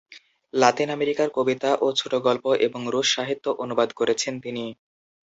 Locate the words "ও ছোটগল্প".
1.81-2.45